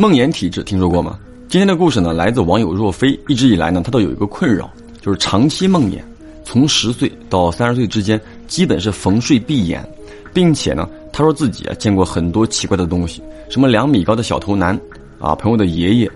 [0.00, 1.18] 梦魇体质听说过吗？
[1.48, 3.18] 今天的故事呢，来自网友若飞。
[3.26, 5.98] 一直以来呢，他都有一个困扰，就是长期梦魇，
[6.44, 9.84] 从十岁到三十岁之间，基本是逢睡必眼，
[10.32, 14.80] 并且呢，他说自己啊见过很多奇怪的东西，什么两米高的小头男，
[15.18, 16.08] 啊朋友的爷爷，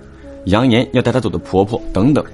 [0.44, 2.24] 扬言要带他走的婆婆等等。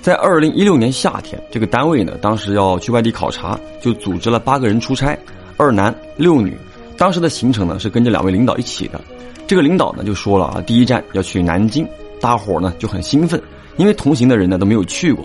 [0.00, 5.18] 在二零一六年夏天，这个单位呢，当时要去外地考察，就组织了八个人出差，
[5.56, 6.56] 二男六女。
[6.96, 9.00] 当时的行程呢是跟着两位领导一起的。
[9.46, 11.86] 这个领导呢就说了啊，第一站要去南京，
[12.20, 13.40] 大伙呢就很兴奋，
[13.76, 15.24] 因为同行的人呢都没有去过。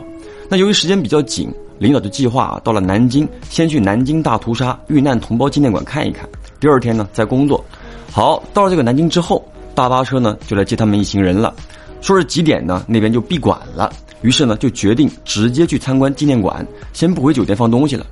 [0.50, 6.28] 那由于时间比较紧，领导就计划啊到了南京，先去南京大屠杀遇难同胞纪念馆看一看，
[6.60, 7.64] 第二天呢再工作。
[8.12, 11.54] 好，到了这个南京之后，大巴车呢就来接他们一行人了，
[12.02, 18.06] 说是几点呢那边就闭馆了，于是呢就决定直接去参观纪念馆，先不回酒店放东西了。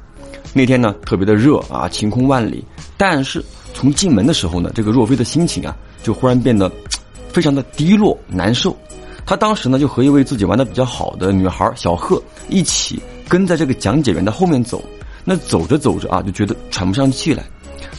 [0.54, 2.64] 那天呢特别的热啊，晴空万里，
[2.96, 3.44] 但是
[3.74, 5.76] 从进门的时候呢，这个若飞的心情啊。
[6.06, 6.72] 就忽然变得
[7.34, 8.78] 非常的低落难受，
[9.26, 14.82] 他当时呢就和一位自己玩的比较好的女孩小贺一起跟在这个讲解员的后面走，
[15.24, 17.44] 那走着走着啊就觉得喘不上气来。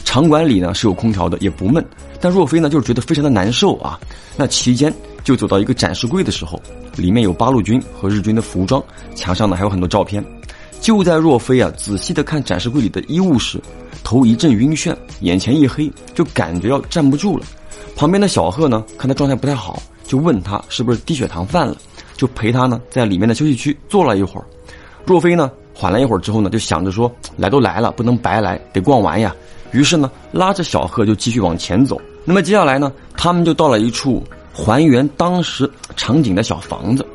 [0.05, 1.85] 场馆里呢是有空调的，也不闷，
[2.21, 3.99] 但若飞呢就是觉得非常的难受啊。
[4.37, 6.59] 那期间就走到一个展示柜的时候，
[6.95, 8.81] 里面有八路军和日军的服装，
[9.15, 10.23] 墙上呢还有很多照片。
[10.87, 13.61] 就在若飞啊仔细的看展示柜里的衣物时，
[14.05, 17.43] 头一阵晕眩，眼前一黑，就感觉要站不住了。
[17.93, 21.75] 旁边的小贺呢，看他状态不太好，就问他是不是低血糖犯了，
[22.15, 24.47] 就陪他呢在里面的休息区坐了一会儿。
[25.05, 29.35] 若飞呢缓了一会儿之后呢，就想着说来都来了，不能白来，得逛完呀。
[29.73, 31.99] 于是呢拉着小贺就继续往前走。
[32.23, 37.05] 那么接下来呢，他们就到了一处还原当时场景的小房子。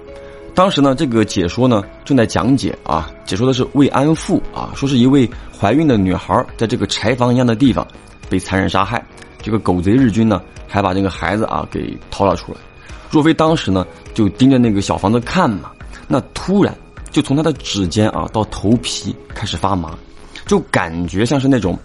[0.55, 5.29] 当时呢这个解说呢正在讲解啊，解说的是慰安妇啊，说是一位
[5.59, 7.87] 怀孕的女孩在这个柴房一样的地方
[8.29, 9.03] 被残忍杀害。
[9.43, 12.59] 这个狗贼日军呢，还把这个孩子啊给掏了出来。
[13.11, 15.73] 若非当时呢就盯着那个小房子看嘛，
[16.07, 16.73] 那突然
[17.11, 19.99] 就从他的指尖啊到头皮开始发麻，
[20.47, 21.79] 就感觉像是那种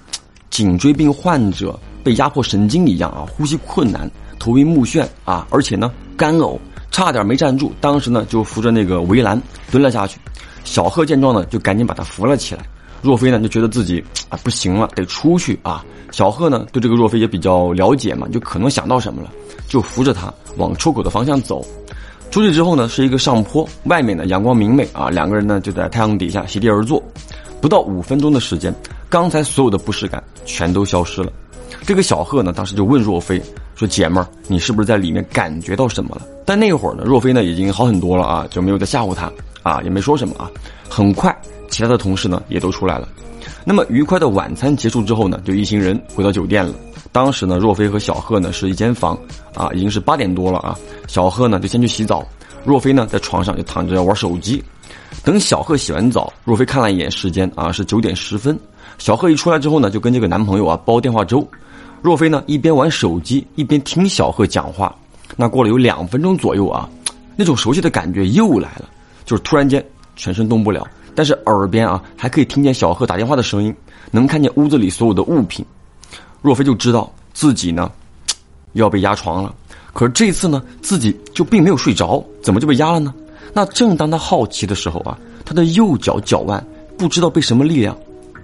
[0.50, 6.60] 颈椎病患者被压迫神经一样啊，呼吸困难、头晕目眩啊，而且呢干呕，
[6.92, 7.74] 差点没站住。
[7.80, 10.20] 当时呢就扶着那个围栏蹲了下去。
[10.64, 12.62] 小贺见状呢就赶紧把他扶了起来。
[13.02, 15.86] 若飞呢就觉得自己啊不行了，得出去啊。
[16.12, 19.32] 小贺呢对这个若飞也比较了解嘛，就可能想到什么了，
[19.68, 21.64] 就扶着他往出口的方向走。
[22.32, 27.02] 出去之后呢是一个上坡，外面呢阳光明媚啊，两个人呢就在太阳底下席地而坐。
[27.62, 28.74] 不到五分钟的时间，
[29.10, 31.32] 刚才所有的不适感全都消失了。
[31.86, 33.42] 这个小贺呢当时就问若飞
[33.78, 39.32] 说：“姐们儿，你是不是在里面感觉到什么了？”但那会儿呢若飞呢已经好很多了啊，就没有再吓唬他
[39.64, 40.50] 啊，也没说什么啊。
[40.90, 41.34] 很快。
[41.70, 43.10] 其他的同事呢也都出来了，
[43.66, 46.74] 那么愉快的晚餐结束之后呢，就一行人回到酒店了。
[47.12, 49.20] 当时呢，若飞和小贺呢是一间房，
[49.54, 50.80] 啊，已经是八点多了啊。
[51.08, 52.26] 小贺呢就先去洗澡，
[52.64, 54.64] 若飞呢在床上就躺着玩手机。
[55.26, 58.58] 等小贺洗完澡，若飞看了一眼时间啊，是九点十分。
[58.98, 61.46] 小贺一出来之后呢，就跟这个男朋友啊煲电话粥。
[62.08, 64.96] 若飞呢一边玩手机一边听小贺讲话。
[65.36, 66.88] 那过了有两分钟左右啊，
[67.36, 68.86] 那种熟悉的感觉又来了，
[69.26, 69.86] 就是突然间
[70.16, 70.88] 全身动不了。
[71.14, 73.76] 但是耳边啊还可以听见小贺打电话的声音，
[74.10, 75.66] 能看见屋子里所有的物品。
[76.42, 77.92] 若飞就知道自己呢
[78.72, 79.54] 要被压床了，
[79.92, 83.14] 可是这次呢自己就并没有睡着，怎么就被压了呢？
[83.52, 86.66] 那正当他好奇的时候啊，他的右脚脚腕
[86.98, 87.98] 不知道被什么力量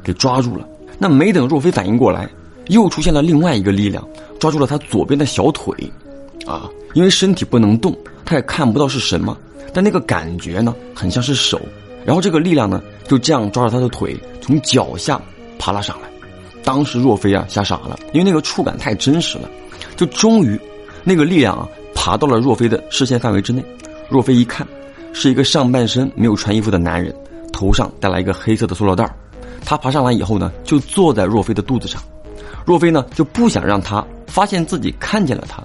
[0.04, 0.68] 给抓住了。
[1.00, 2.30] 那没等若飞反应过来，
[2.68, 4.08] 又出现了另外一个力量
[4.40, 5.76] 抓住了他左边的小腿。
[6.46, 9.38] 啊，因为身体不能动，他也看不到是什么，
[9.74, 11.60] 但那个感觉呢很像是手。
[12.06, 15.22] 然后这个力量呢，就这样抓着他的腿，从脚下
[15.58, 16.10] 爬了上来。
[16.62, 19.50] 当时若飞啊吓傻了，因为那个触感太真实了。
[19.96, 20.60] 就终于，
[21.04, 23.64] 那个力量啊爬到了若飞的视线范围之内。
[24.10, 24.68] 若飞一看，
[25.14, 27.16] 是一个上半身没有穿衣服的男人，
[27.54, 29.10] 头上戴了一个黑色的塑料袋
[29.64, 32.04] 他爬上来以后呢，就坐在若飞的肚子上。
[32.66, 35.64] 若飞呢就不想让他发现自己看见了他，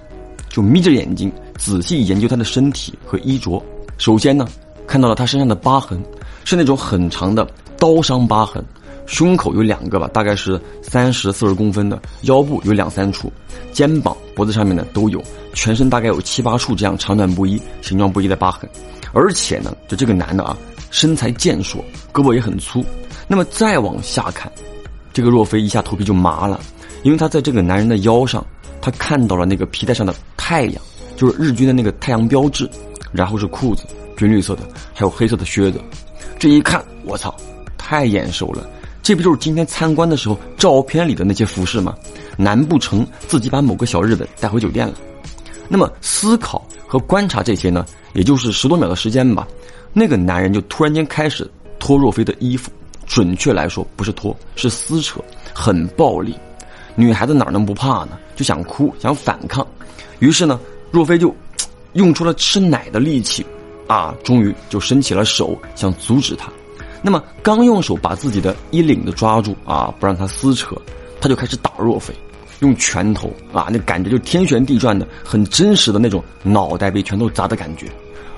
[0.49, 3.63] 就眯着眼睛仔细研究他的身体和衣着。
[3.97, 4.47] 首先呢，
[4.87, 6.01] 看到了他身上的疤痕。
[6.45, 7.47] 是那种很长的
[7.77, 8.63] 刀伤疤痕，
[9.05, 13.31] 胸口有两个吧，大概是三十四十公分的，腰部有两三处，
[13.71, 15.21] 肩膀、脖子上面呢都有，
[15.53, 18.67] 全身大概有七八处这样长短不一、形状不一的疤痕，
[19.13, 20.57] 而且呢，就这个男的啊，
[20.89, 22.83] 身材健硕，胳膊也很粗。
[23.27, 24.51] 那么再往下看，
[25.13, 26.59] 这个若飞一下头皮就麻了，
[27.03, 28.45] 因为他在这个男人的腰上，
[28.81, 30.81] 他看到了那个皮带上的太阳，
[31.15, 32.69] 就是日军的那个太阳标志，
[33.11, 33.83] 然后是裤子，
[34.17, 34.63] 军绿色的，
[34.93, 35.79] 还有黑色的靴子。
[36.37, 37.35] 这一看，我操，
[37.77, 38.67] 太眼熟了！
[39.01, 41.95] 这不就是今天参观的时候照片里的那些服饰吗？
[42.37, 44.93] 难不成自己把某个小日本带回酒店了？
[45.67, 49.47] 那么思考和观察这些呢，也就是十多秒的时间吧。
[49.93, 51.49] 那个男人就突然间开始
[51.79, 52.71] 脱若飞的衣服，
[53.07, 55.19] 准确来说不是脱，是撕扯，
[55.53, 56.35] 很暴力。
[56.99, 58.19] 女孩子哪能不怕呢？
[58.35, 59.65] 就想哭，想反抗。
[60.19, 60.59] 于是呢，
[60.91, 61.33] 若飞就
[61.93, 63.45] 用出了吃奶的力气，
[63.87, 66.51] 啊，终于就伸起了手想阻止他。
[67.01, 70.75] 那么刚用手把自己的衣领子抓住啊，不让他撕扯，
[71.21, 72.13] 他就开始打若飞，
[72.59, 77.87] 用拳头啊，那感觉就天旋地转的，很真实的那种脑袋被拳头砸的感觉。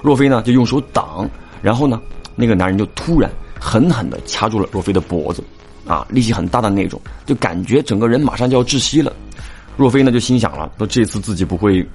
[0.03, 1.27] 若飞呢就用手挡，
[1.63, 1.99] 然后呢，
[2.35, 3.27] 那个男人就突然
[3.59, 5.43] 狠狠的掐住了若飞的脖子，
[5.85, 9.11] 啊，力气很大的那种，就感觉整个人马上就要窒息了。
[9.77, 11.85] 若飞呢就心想了，说这次自己不会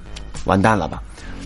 [0.44, 1.02] 完蛋了吧？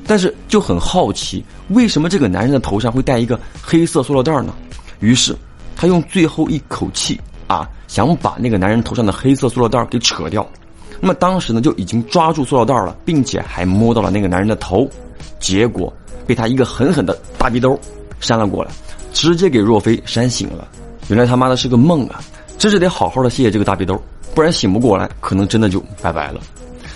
[0.07, 4.55] 但是就很好奇，为什么这个男人的头上会戴一个黑色塑料袋呢？
[5.01, 5.37] 于是，
[5.77, 10.49] 他用最后一口气啊，想把那个男人头上的黑色塑料袋给扯掉。
[11.01, 14.89] 那么当时呢，就已经抓住塑料袋了，并且还摸到了那个男人的头，
[15.39, 15.93] 结果
[16.27, 17.79] 被他一个狠狠的大逼兜
[18.19, 18.71] 扇了过来，
[19.13, 20.67] 直接给若飞扇醒了。
[21.11, 22.23] 原来他妈的是个梦啊！
[22.57, 24.01] 真是得好好的谢谢这个大逼兜，
[24.33, 26.41] 不然醒不过来，可能真的就拜拜了。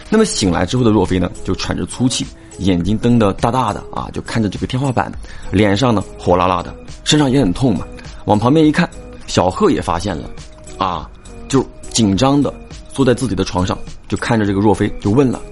[0.09, 2.25] 那么醒来之后的若飞呢，就喘着粗气，
[2.59, 5.11] 眼睛瞪得大大的啊，就看着这个天花板，
[5.51, 6.73] 脸上呢火辣辣的，
[7.03, 7.85] 身上也很痛嘛。
[8.27, 8.89] 往旁边一看，
[9.27, 10.31] 小贺也发现了，
[10.79, 11.11] 啊，
[11.49, 12.55] 就紧张的
[12.93, 13.77] 坐在自己的床上，
[14.07, 15.43] 就看着这个若飞，就问了：“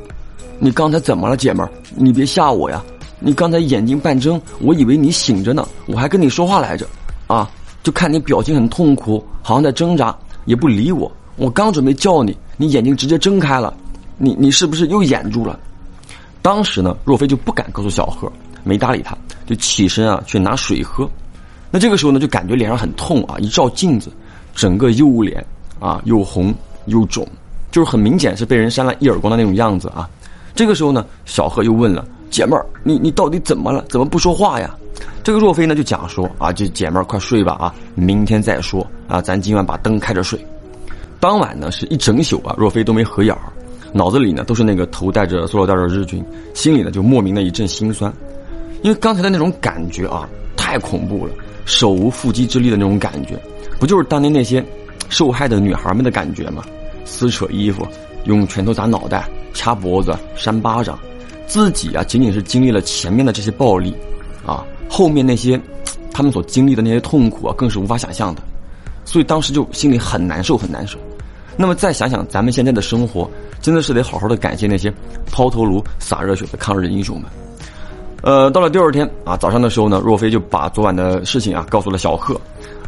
[0.61, 1.73] 你刚才怎么了，姐们儿？
[1.97, 2.81] 你别吓我呀！
[3.19, 6.87] 你刚才眼睛半睁，我以为你醒着呢，我还跟你说话来着，
[7.27, 7.51] 啊，
[7.83, 11.11] 就看你表情很痛苦，好像在挣扎，也不理我。
[11.37, 13.75] 我刚准备叫你，你眼睛直接睁开了，
[14.19, 15.59] 你你是不是又掩住了？”
[16.43, 18.31] 当时呢，若飞就不敢告诉小贺，
[18.65, 21.09] 没搭理他，就起身啊去拿水喝。
[21.71, 23.37] 那这个时候呢，就感觉脸上很痛啊！
[23.39, 24.13] 一照镜子，
[24.55, 25.45] 整个右脸
[25.81, 26.55] 啊又红
[26.87, 27.27] 又肿，
[27.71, 30.09] 就是很明显是被人扇了一耳光的那种样子啊。
[30.55, 33.85] 这个时候呢，小贺又问了：“姐妹儿，你你到底怎么了？
[33.89, 34.77] 怎么不说话呀？”
[35.23, 40.39] 这个若飞呢就讲说：“啊，就姐妹儿快睡吧啊，明天再说啊，咱今晚把灯开着睡。”
[41.21, 43.53] 当晚呢是一整宿啊，若飞都没合眼儿，
[43.93, 48.13] 脑子里呢都是那个头戴着塑料袋的日军，心里呢就莫名的一阵心酸，
[48.83, 51.33] 因为刚才的那种感觉啊太恐怖了。
[51.65, 53.41] 手无缚鸡之力的那种感觉，
[53.79, 54.65] 不就是当年那些
[55.09, 56.65] 受害的女孩们的感觉吗？
[57.05, 57.87] 撕扯衣服，
[58.25, 60.99] 用拳头砸脑袋，掐脖子，扇巴掌，
[61.47, 63.95] 自己啊仅仅是经历了前面的这些暴力，
[64.45, 65.59] 啊，后面那些
[66.13, 68.43] 他们所经历的那些痛苦啊，更是无法想象的，
[69.07, 70.99] 所以当时就心里很难受，很难受。
[71.57, 73.27] 那么再想想咱们现在的生活，
[73.63, 74.93] 真的是得好好的感谢那些
[75.31, 77.31] 抛头颅洒热血的抗日英雄们。
[78.21, 82.39] 呃，到了第二天啊，早上的时候呢，若飞就把昨晚的事情啊告诉了小贺。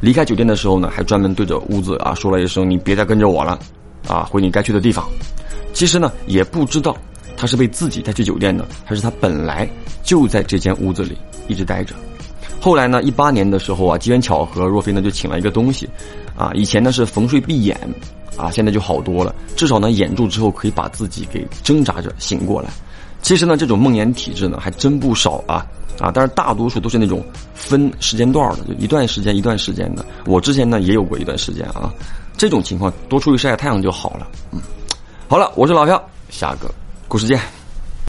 [0.00, 3.59] 离开酒店的时候呢，还专门对着屋子啊说了一声：“你别再跟着我了，
[4.07, 5.09] 啊，回你该去的地方。”
[5.73, 6.95] 其实呢，也不知道
[7.37, 9.69] 他是被自己带去酒店的，还是他本来
[10.03, 11.17] 就在这间屋子里
[11.49, 11.95] 一直待着。
[12.61, 15.89] 后来呢，一八年的时候啊，机缘巧合，若飞呢就请了一个东西，
[16.37, 17.79] 啊，以前呢是逢睡闭眼，
[18.37, 22.71] 啊，现在就好多了，至少呢眼住之后可以把自己给挣扎着醒过来。
[23.21, 25.67] 其实呢，这种梦魇体质呢还真不少啊
[25.99, 26.11] 啊！
[26.13, 30.05] 但是大多数都是那种分时间段的，就一段时间一段时间的。
[30.27, 31.93] 我之前呢也有过一段时间啊，
[32.37, 34.27] 这种情况多出去晒晒太阳就好了。
[34.53, 34.61] 嗯，
[35.29, 35.99] 好了，我是老朴，
[36.29, 36.71] 下个
[37.09, 37.63] 故事见。